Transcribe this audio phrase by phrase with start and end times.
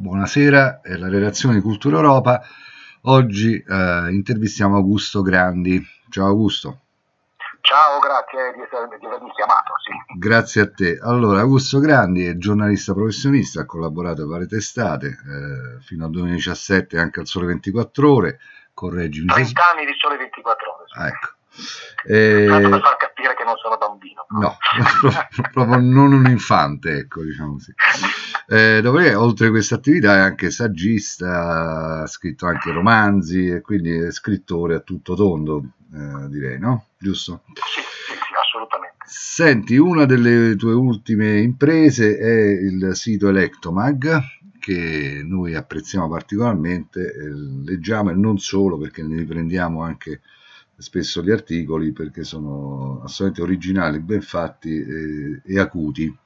[0.00, 2.42] buonasera, è la redazione Cultura Europa.
[3.02, 5.80] Oggi eh, intervistiamo Augusto Grandi.
[6.08, 6.80] Ciao Augusto.
[7.60, 9.74] Ciao, grazie di, essere, di avermi chiamato.
[9.84, 10.18] Sì.
[10.18, 10.98] Grazie a te.
[11.02, 16.98] Allora, Augusto Grandi è giornalista professionista, ha collaborato a varie testate, eh, fino al 2017
[16.98, 18.40] anche al Sole 24 Ore.
[18.72, 19.26] Correggimi.
[19.26, 20.84] 30 anni di Sole 24 Ore.
[20.94, 21.39] Ah, ecco.
[22.06, 24.24] Eh, per far capire che non sono bambino.
[24.30, 24.56] No,
[25.52, 27.74] proprio non un infante, ecco, diciamo così.
[28.46, 33.96] Eh, dopodiché, oltre a questa attività, è anche saggista, ha scritto anche romanzi e quindi
[33.96, 35.62] è scrittore a tutto tondo,
[35.92, 36.86] eh, direi, no?
[36.96, 37.42] Giusto?
[37.46, 38.96] Sì, sì, sì, assolutamente.
[39.04, 44.20] Senti, una delle tue ultime imprese è il sito Electomag,
[44.60, 47.30] che noi apprezziamo particolarmente, eh,
[47.64, 50.20] leggiamo e non solo perché ne riprendiamo anche
[50.80, 56.16] spesso gli articoli perché sono assolutamente originali, ben fatti e, e acuti.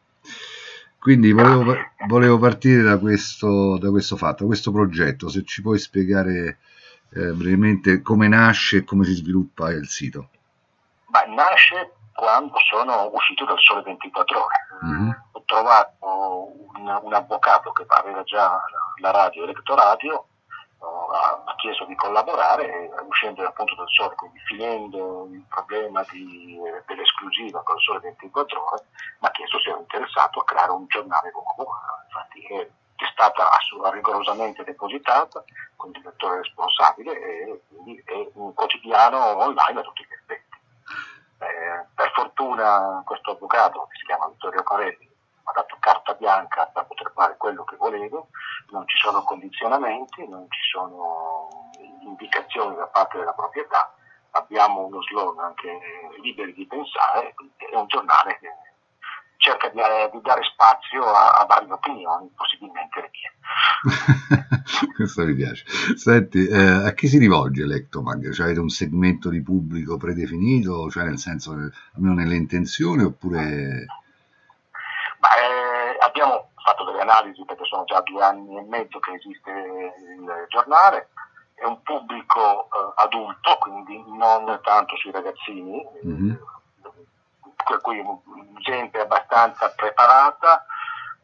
[0.99, 1.77] Quindi volevo,
[2.07, 6.59] volevo partire da questo, da questo, fatto, da questo progetto, se ci puoi spiegare
[7.13, 10.31] eh, brevemente come nasce e come si sviluppa il sito.
[11.09, 14.87] Beh, nasce quando sono uscito dal Sole 24 Ore.
[14.87, 15.11] Mm-hmm.
[15.33, 15.97] Ho trovato
[16.75, 18.59] un, un, avvocato che aveva già
[19.01, 20.27] la radio Elettoradio
[21.65, 27.83] chiesto di collaborare uscendo appunto dal sole, quindi finendo il problema di, dell'esclusiva con il
[27.83, 28.85] sole 24 ore,
[29.21, 31.73] mi ha chiesto se ero interessato a creare un giornale nuovo,
[32.05, 33.49] infatti è, è stata
[33.93, 35.43] rigorosamente depositata
[35.77, 40.59] con il direttore responsabile e quindi è un quotidiano online a tutti gli effetti.
[41.39, 45.13] Eh, per fortuna questo avvocato che si chiama Vittorio Corelli
[45.45, 48.29] ha dato carta bianca per poter fare quello che volevo,
[48.71, 51.24] non ci sono condizionamenti, non ci sono
[52.15, 53.93] indicazioni da parte della proprietà,
[54.31, 55.69] abbiamo uno slogan anche
[56.23, 58.49] liberi di pensare, è un giornale che
[59.37, 63.33] cerca di, eh, di dare spazio a, a, varie opinioni, possibilmente le mie.
[64.97, 65.65] Questo mi piace.
[65.97, 68.33] Senti, eh, a chi si rivolge l'Ectomag?
[68.33, 71.53] Cioè, avete un segmento di pubblico predefinito, cioè nel senso,
[71.95, 73.87] almeno nelle intenzioni, oppure
[75.25, 80.47] Beh, abbiamo fatto delle analisi perché sono già due anni e mezzo che esiste il
[80.49, 81.09] giornale,
[81.55, 86.35] è un pubblico eh, adulto, quindi non tanto sui ragazzini, mm-hmm.
[87.65, 88.05] per cui
[88.61, 90.67] gente abbastanza preparata,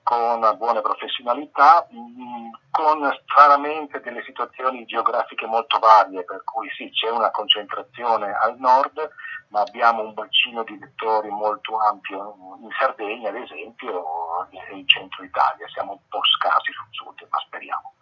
[0.03, 7.11] con buone professionalità, mm, con stranamente delle situazioni geografiche molto varie, per cui sì, c'è
[7.11, 9.09] una concentrazione al nord,
[9.51, 14.05] ma abbiamo un bacino di lettori molto ampio in Sardegna, ad esempio,
[14.51, 15.67] e in centro Italia.
[15.69, 17.95] Siamo un po' scarsi sul sud, ma speriamo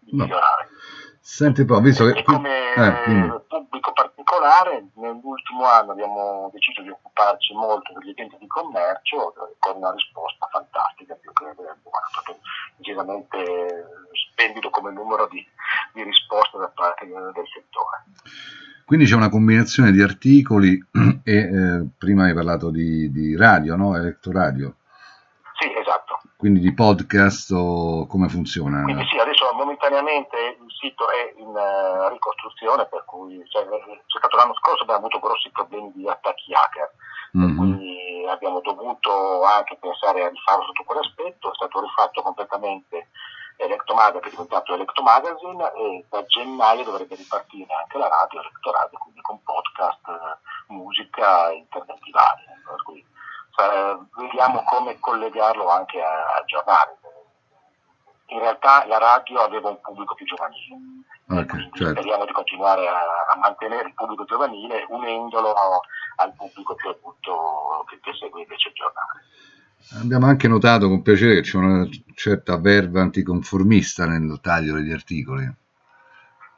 [0.00, 0.24] di no.
[0.24, 0.68] migliorare.
[1.20, 2.18] Senti un visto che...
[2.18, 8.46] E come eh, pubblico particolare, nell'ultimo anno abbiamo deciso di occuparci molto degli utenti di
[8.46, 12.38] commercio con una risposta fantastica, più che buona, proprio
[12.76, 15.44] decisamente splendido come numero di,
[15.92, 18.04] di risposte da parte del settore.
[18.86, 20.82] Quindi c'è una combinazione di articoli
[21.22, 23.94] e eh, prima hai parlato di, di radio, no?
[23.94, 24.76] Elettroradio.
[25.58, 26.20] Sì, esatto.
[26.36, 28.84] Quindi di podcast o come funziona?
[28.84, 34.36] Quindi sì, adesso momentaneamente il sito è in uh, ricostruzione, per cui cioè, c'è stato
[34.36, 36.90] l'anno scorso abbiamo avuto grossi problemi di attacchi hacker,
[37.36, 37.56] mm-hmm.
[37.56, 43.08] quindi abbiamo dovuto anche pensare a rifarlo sotto quell'aspetto, è stato rifatto completamente
[43.56, 49.20] Electomagazine che è diventato Electomagazine e da gennaio dovrebbe ripartire anche la radio Electoradio, quindi
[49.22, 50.06] con podcast,
[50.68, 52.46] musica e interventi vari.
[53.58, 56.96] Eh, vediamo come collegarlo anche al giornale.
[58.28, 60.76] In realtà la radio aveva un pubblico più giovanile,
[61.28, 62.00] okay, certo.
[62.00, 63.00] speriamo di continuare a,
[63.32, 65.54] a, mantenere il pubblico giovanile unendolo
[66.16, 70.02] al pubblico più adulto che, che segue invece il giornale.
[70.02, 75.50] Abbiamo anche notato con piacere che c'è una certa verve anticonformista nel taglio degli articoli.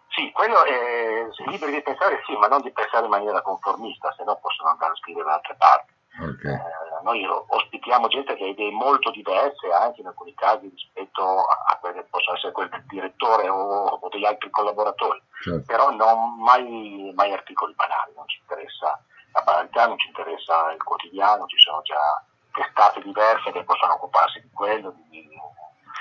[0.09, 4.25] Sì, quello è liberi di pensare sì, ma non di pensare in maniera conformista, se
[4.25, 5.93] no possono andare a scrivere da altre parti.
[6.21, 6.53] Okay.
[6.53, 11.77] Eh, noi ospitiamo gente che ha idee molto diverse, anche in alcuni casi rispetto a,
[11.81, 15.65] quelle che possono essere quelle del direttore o, o degli altri collaboratori, certo.
[15.67, 19.03] però non mai, mai articoli banali, non ci interessa
[19.33, 24.41] la banalità, non ci interessa il quotidiano, ci sono già testate diverse che possono occuparsi
[24.41, 25.29] di quello, di,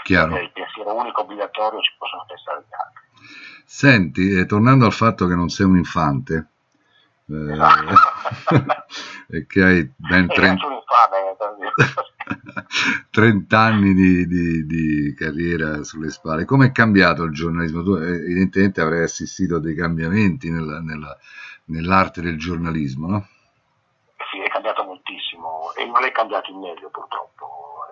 [0.03, 0.37] Chiaro.
[0.37, 3.07] il pensiero unico obbligatorio ci possono pensare gli altri.
[3.65, 6.47] Senti, eh, tornando al fatto che non sei un infante,
[7.29, 8.65] eh,
[9.45, 10.67] che hai ben 30,
[13.11, 17.83] 30 eh, anni di, di, di, carriera sulle spalle, come è cambiato il giornalismo?
[17.83, 21.15] Tu eh, evidentemente avrai assistito a dei cambiamenti nella, nella,
[21.65, 23.27] nell'arte del giornalismo, no?
[24.31, 27.85] Sì, è cambiato moltissimo e non è cambiato in meglio purtroppo.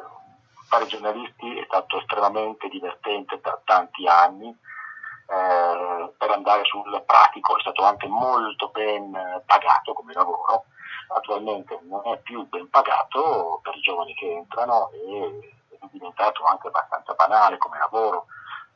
[0.68, 5.57] fare giornalisti è stato estremamente divertente per tanti anni, eh,
[6.18, 9.12] per andare sul pratico è stato anche molto ben
[9.46, 10.66] pagato come lavoro,
[11.10, 16.68] attualmente non è più ben pagato per i giovani che entrano e è diventato anche
[16.68, 18.26] abbastanza banale come lavoro.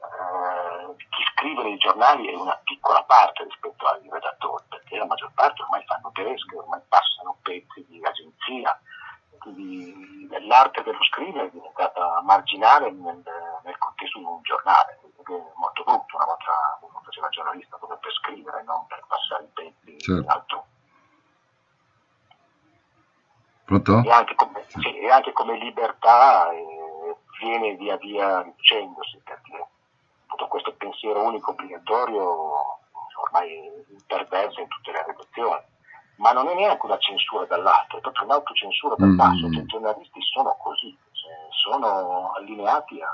[0.01, 5.31] Eh, chi scrive nei giornali è una piccola parte rispetto ai redattori, perché la maggior
[5.33, 8.79] parte ormai fanno tedesche, ormai passano pezzi di agenzia,
[9.39, 13.23] quindi l'arte dello scrivere è diventata marginale nel,
[13.63, 17.99] nel contesto di un giornale, che è molto brutto, una volta uno faceva giornalista proprio
[17.99, 20.29] per scrivere, non per passare i pezzi certo.
[20.29, 20.65] altro.
[23.65, 24.01] Pronto?
[24.03, 29.67] E anche come, sì, e anche come libertà eh, viene via via riducendosi, perché
[30.27, 32.79] tutto questo pensiero unico obbligatorio
[33.23, 33.71] ormai
[34.07, 35.63] perversa in tutte le redazioni.
[36.17, 39.53] Ma non è neanche una censura dall'alto, è proprio un'autocensura dal basso, mm.
[39.53, 43.11] cioè, i giornalisti sono così, cioè, sono allineati a,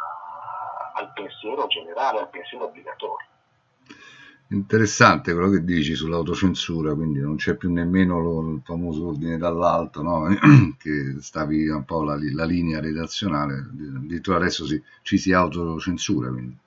[0.96, 3.28] al pensiero generale, al pensiero obbligatorio.
[4.50, 10.02] Interessante quello che dici sull'autocensura, quindi non c'è più nemmeno lo, il famoso ordine dall'alto,
[10.02, 10.28] no?
[10.80, 16.30] che stavi un po' la, la, linea redazionale, addirittura adesso si, ci si autocensura.
[16.30, 16.58] Quindi.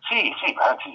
[0.00, 0.90] Sì, sì, anzi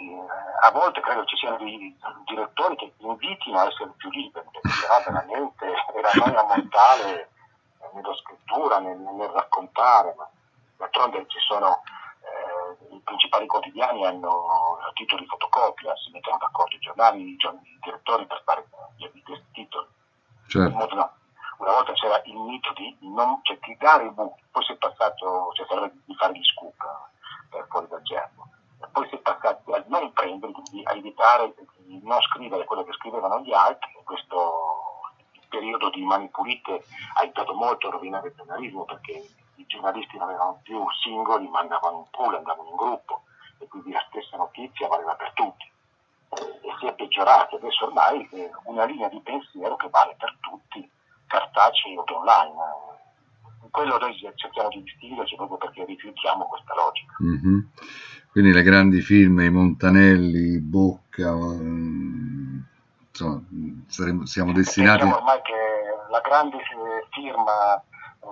[0.64, 1.96] a volte credo ci siano dei
[2.26, 7.30] direttori che invitino a essere più liberi, perché era veramente era noia mortale
[7.94, 10.28] nella scrittura, nel, nel raccontare, ma
[10.76, 11.97] d'altronde ci sono eh,
[13.08, 18.68] principali quotidiani hanno titoli fotocopia, si mettono d'accordo i giornali, i, i direttori per fare
[18.98, 19.08] gli
[19.54, 19.88] titoli.
[20.48, 20.96] Certo.
[20.96, 21.12] No.
[21.58, 24.76] Una volta c'era il mito di, non, cioè, di dare i buchi, poi si è
[24.76, 28.52] passato, cioè, di fare gli scoop eh, per fuori dal germo,
[28.92, 32.94] poi si è passati a non prendere, quindi a evitare di non scrivere quello che
[32.94, 35.02] scrivevano gli altri, questo
[35.50, 36.84] periodo di mani pulite
[37.16, 39.26] ha aiutato molto a rovinare il giornalismo perché
[39.58, 43.24] i giornalisti non avevano più singoli, ma andavano in pool, andavano in gruppo
[43.60, 45.66] e quindi la stessa notizia valeva per tutti.
[46.30, 50.90] E si è peggiorata, adesso ormai è una linea di pensiero che vale per tutti,
[51.26, 52.54] cartacei o online.
[53.72, 57.16] Quello noi cerchiamo di distinguerci proprio perché rifiutiamo questa logica.
[57.24, 57.60] Mm-hmm.
[58.32, 61.32] Quindi le grandi firme, i Montanelli, Bocca,
[63.10, 63.42] insomma,
[63.88, 65.04] saremo, siamo destinati...
[65.04, 65.54] Diciamo ormai che
[66.10, 66.58] la grande
[67.12, 67.84] firma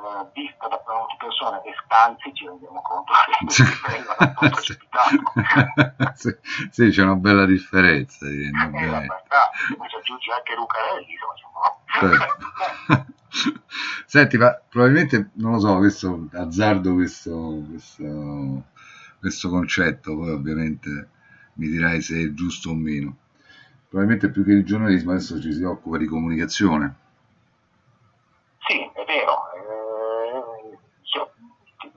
[0.03, 3.45] eh, vista da molte persone e stanzi ci rendiamo conto che
[6.15, 6.35] sì,
[6.69, 8.27] sì, c'è una bella differenza.
[8.27, 8.49] Eh,
[9.77, 11.75] poi ci aggiungi anche Lucarelli, insomma.
[11.99, 12.37] Certo.
[14.05, 18.63] Senti, ma probabilmente, non lo so, questo azzardo questo, questo,
[19.19, 21.09] questo concetto, poi ovviamente
[21.53, 23.17] mi dirai se è giusto o meno.
[23.89, 26.95] Probabilmente più che di giornalismo adesso ci si occupa di comunicazione.
[28.67, 29.43] Sì, è vero,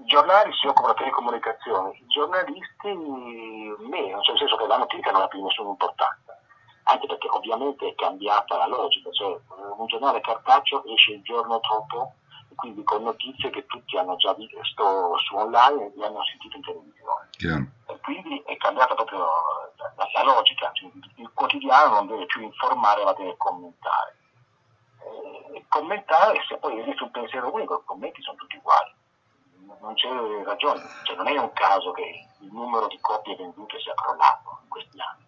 [0.08, 5.22] giornali si occupano di telecomunicazioni, i giornalisti meno, cioè nel senso che la notizia non
[5.22, 6.36] ha più nessuna importanza,
[6.84, 9.38] anche perché ovviamente è cambiata la logica, cioè
[9.76, 12.14] un giornale cartaceo esce il giorno dopo,
[12.56, 17.28] quindi con notizie che tutti hanno già visto su online e hanno sentito in televisione.
[17.38, 17.98] Yeah.
[18.02, 23.04] Quindi è cambiata proprio la, la, la logica, cioè, il quotidiano non deve più informare
[23.04, 24.16] ma deve commentare.
[25.52, 28.96] E commentare, se poi esiste un pensiero unico, i commenti sono tutti uguali
[29.80, 30.08] non c'è
[30.44, 34.68] ragione, cioè, non è un caso che il numero di copie vendute sia crollato in
[34.68, 35.26] questi anni.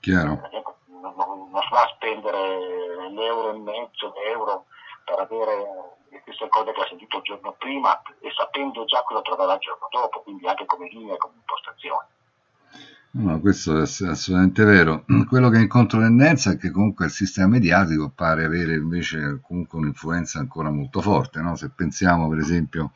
[0.00, 0.40] Chiaro.
[0.86, 4.66] Non, non, non, va a spendere l'euro e mezzo, l'euro
[5.04, 9.22] per avere le stesse cose che ha sentito il giorno prima e sapendo già cosa
[9.22, 12.06] troverà il giorno dopo, quindi anche come linea e come impostazione.
[13.14, 15.04] No, questo è assolutamente vero.
[15.28, 19.78] Quello che è in controtendenza è che comunque il sistema mediatico pare avere invece comunque
[19.78, 21.40] un'influenza ancora molto forte.
[21.40, 21.54] No?
[21.54, 22.92] Se pensiamo per esempio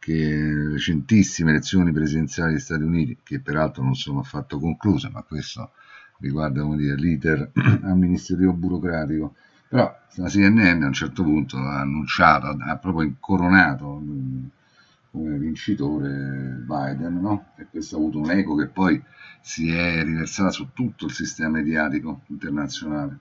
[0.00, 5.72] che recentissime elezioni presidenziali degli Stati Uniti, che peraltro non sono affatto concluse, ma questo
[6.18, 7.50] riguarda dire, l'iter
[7.84, 9.34] amministrativo burocratico,
[9.68, 14.02] però la CNN a un certo punto ha annunciato, ha proprio incoronato
[15.10, 17.52] come vincitore Biden, no?
[17.56, 19.02] e questo ha avuto un eco che poi
[19.40, 23.18] si è riversata su tutto il sistema mediatico internazionale.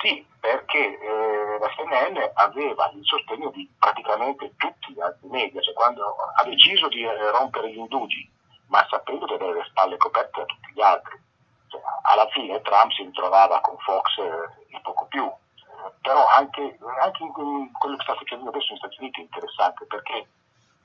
[0.00, 5.74] Sì, perché eh, la CNN aveva il sostegno di praticamente tutti gli altri media, cioè
[5.74, 8.28] quando ha deciso di eh, rompere gli indugi,
[8.68, 11.18] ma sapendo di avere le spalle coperte da tutti gli altri.
[11.68, 16.78] Cioè, alla fine Trump si ritrovava con Fox eh, e poco più, eh, però anche,
[17.00, 20.28] anche in, in quello che sta succedendo adesso negli Stati Uniti è interessante perché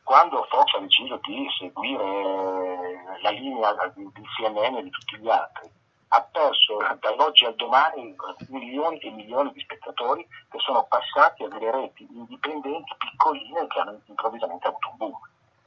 [0.04, 5.68] quando Fox ha deciso di seguire la linea di CNN e di tutti gli altri,
[6.10, 8.16] ha perso dall'oggi al domani
[8.50, 10.26] milioni e milioni di spettatori
[10.66, 15.20] sono passati a delle reti indipendenti piccoline che hanno improvvisamente avuto un boom.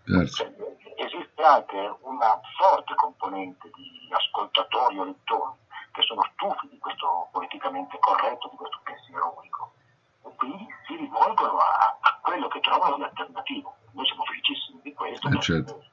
[0.05, 0.35] Certo.
[0.35, 0.53] Cioè,
[0.97, 5.57] esiste anche una forte componente di ascoltatori o lettori
[5.93, 9.73] che sono stufi di questo politicamente corretto, di questo pensiero unico
[10.25, 13.75] e quindi si rivolgono a, a quello che trovano di alternativo.
[13.93, 15.85] Noi siamo felicissimi di questo eh certo.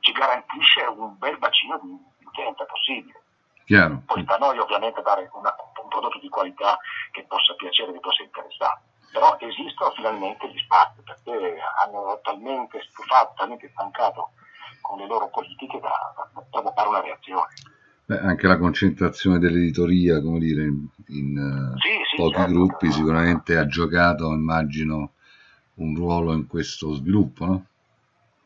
[0.00, 3.22] ci garantisce un bel bacino di utenza possibile.
[3.64, 4.02] Chiaro.
[4.06, 6.78] Poi sta a noi ovviamente dare una, un prodotto di qualità
[7.16, 8.80] che possa piacere, che possa interessare.
[9.10, 14.32] Però esistono finalmente gli spazi perché hanno talmente stufato, talmente stancato
[14.82, 17.54] con le loro politiche da, da provocare una reazione.
[18.04, 23.56] Beh, anche la concentrazione dell'editoria, come dire, in, in sì, sì, pochi certo, gruppi sicuramente
[23.56, 25.12] ha giocato, immagino,
[25.76, 27.64] un ruolo in questo sviluppo, no?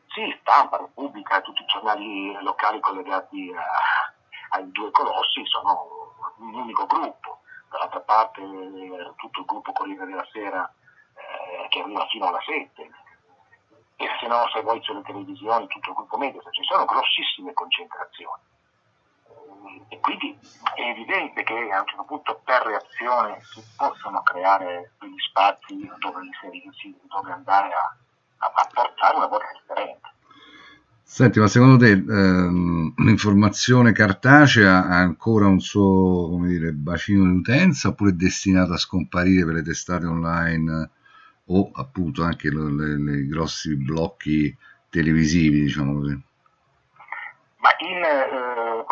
[0.07, 6.85] Sì, Stampa, Repubblica, tutti i giornali locali collegati a, ai due colossi sono un unico
[6.85, 7.40] gruppo.
[7.71, 8.41] Dall'altra parte
[9.15, 10.71] tutto il gruppo Corriere della Sera
[11.15, 12.91] eh, che arriva fino alla 7,
[13.95, 18.49] e se no se vuoi sulle televisioni tutto il gruppo medio, ci sono grossissime concentrazioni
[19.87, 20.37] e quindi
[20.75, 26.25] è evidente che a un certo punto per reazione si possono creare degli spazi dove
[26.25, 27.95] inserirsi, dove andare a,
[28.37, 30.00] a, portare una voce differente.
[31.13, 37.35] Senti, ma secondo te ehm, l'informazione cartacea ha ancora un suo come dire, bacino di
[37.39, 40.89] utenza oppure è destinata a scomparire per le testate online
[41.47, 44.55] o appunto anche i grossi blocchi
[44.89, 46.21] televisivi, diciamo così?
[47.57, 48.85] Ma in, eh,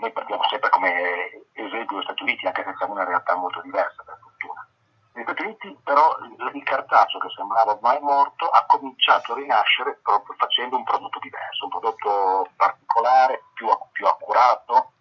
[0.00, 0.90] noi partiamo sempre come
[1.52, 4.02] esempio degli Stati Uniti, anche se siamo una realtà molto diversa
[5.16, 10.82] Uniti però il cartaceo che sembrava ormai morto ha cominciato a rinascere proprio facendo un
[10.82, 14.92] prodotto diverso, un prodotto particolare, più, più accurato,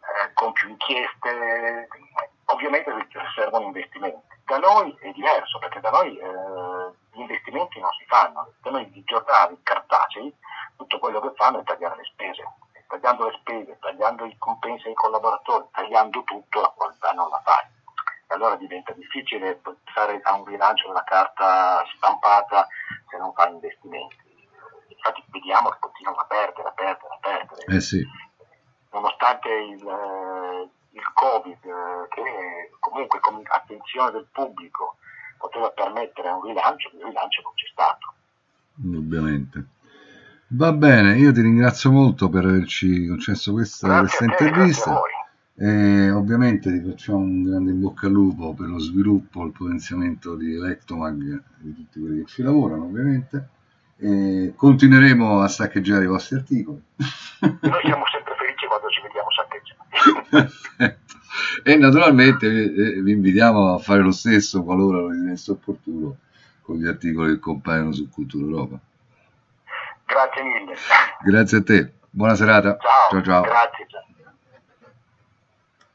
[0.00, 1.88] eh, con più inchieste,
[2.46, 2.92] ovviamente
[3.34, 4.36] servono investimenti.
[4.44, 8.90] Da noi è diverso perché da noi eh, gli investimenti non si fanno, da noi
[8.92, 10.34] i giornali cartacei
[10.76, 12.42] tutto quello che fanno è tagliare le spese
[12.88, 17.77] tagliando le spese, tagliando i compensi ai collaboratori, tagliando tutto, la qualità non la fai.
[18.38, 22.68] Allora diventa difficile pensare a un rilancio della carta stampata
[23.10, 24.14] se non fai investimenti.
[24.86, 27.64] Infatti vediamo che continuano a perdere, a perdere, a perdere.
[27.66, 28.00] Eh sì.
[28.92, 34.98] Nonostante il, eh, il Covid, eh, che comunque con attenzione del pubblico
[35.36, 38.14] poteva permettere un rilancio, il rilancio non c'è stato.
[38.84, 39.66] Indubbiamente.
[40.50, 45.00] Va bene, io ti ringrazio molto per averci concesso questa, questa intervista.
[45.60, 50.36] E ovviamente ti facciamo un grande in bocca al lupo per lo sviluppo, il potenziamento
[50.36, 53.48] di Electomag di tutti quelli che ci lavorano, ovviamente.
[53.98, 56.80] E continueremo a saccheggiare i vostri articoli.
[57.40, 60.28] Noi siamo sempre felici quando ci vediamo saccheggiati.
[60.30, 61.16] Perfetto.
[61.64, 66.16] E naturalmente vi, eh, vi invitiamo a fare lo stesso qualora lo ritenesse opportuno
[66.62, 68.78] con gli articoli che compaiono su Cultura Europa.
[70.06, 70.74] Grazie mille.
[71.24, 71.92] Grazie a te.
[72.10, 72.76] Buona serata.
[72.78, 73.10] Ciao.
[73.10, 73.42] Ciao ciao.
[73.42, 73.86] Grazie.
[73.88, 74.07] Ciao.